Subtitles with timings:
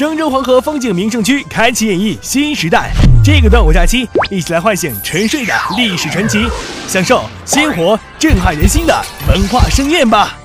[0.00, 2.90] 郑州黄河风景名胜区开启演绎新时代。
[3.22, 6.38] 这个端午假期，一起来唤醒沉睡的历史传奇，
[6.88, 10.39] 享受鲜活震撼人心的文化盛宴吧。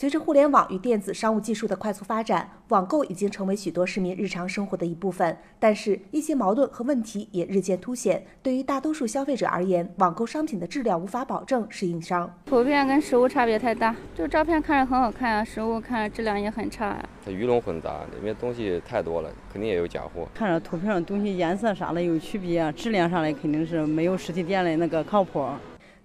[0.00, 5.36] 随着互联网与电子商务技术的快速发展，网购已经成为许多市民日常生活的一部分。
[5.58, 8.24] 但是，一些矛盾和问题也日渐凸显。
[8.40, 12.32] 对于大多数消费者而言，网购商品的质量无法保证是硬伤。
[12.46, 16.96] 图片跟实物差别太大，就照片看着很好看啊，实物看着质量也很差。
[17.24, 20.28] 它鱼龙混杂，里面东西太多了，肯定也有假货。
[20.32, 25.44] 看着图片上东西颜色啥的有区别，质量上来肯定是没有实体店的那个靠谱。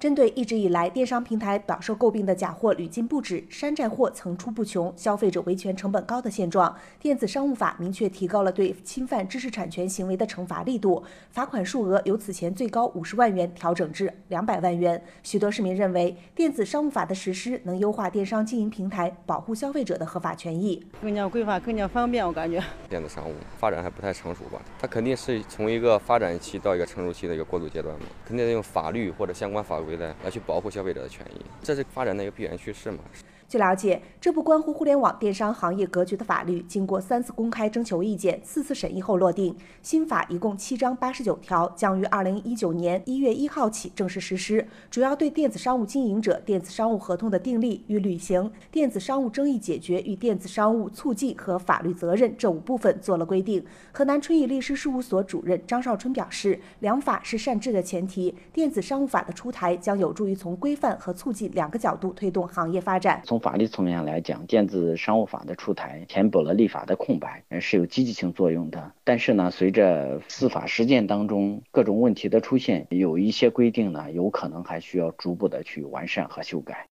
[0.04, 15.02] 针对一直以来电商平台饱受诟病的假货屡禁不止、山寨货层出不穷、消费者维权成本高的现状，电子商务法明确提高了对侵犯知识产权行为的惩罚力度，罚款数额由此前最高五十万元调整至两百万元。
[15.24, 22.28] 许多市民认为，电子商务法的实施能优化电商经营平台，保护消费者的合法权益，更加规范、更加方便。
[22.28, 24.62] 我感觉电子商务发展还不太成熟吧？
[24.78, 29.93] 它肯定是从一个发展期到一个成熟期的一个过渡阶段嘛，肯定得用法律或者相关法规。
[29.98, 33.00] 来去保护消费者的权益，这是发展的一个必然趋势嘛？
[33.48, 39.56] 据了解，这部关乎互联网电商行业格局的法律，经过三次公开征求意见、四次审议后落定。
[39.84, 44.66] 新法一共七章八十九条，将于二零一九年一月一号起正式实施。
[44.90, 53.64] 主要对电子商务经营者电子商务合同的订立与履行、电子商务争议解决与电子商务促进和法律责任这五部分做了规定。
[53.92, 63.22] 河南春雨律师事务所主任张少春表示，良法是善治的前提，电子商务法的出台将有助于从规范和促进两个角度推动行业发展。
[63.34, 68.92] 从法律层面来讲，电子商务法的出台填补了立法的空白，是有积极性作用的。
[69.04, 76.78] 但是呢，随着司法实践当中各种问题的出现，有一些规定呢，有可能还需要逐步的去完善和修改。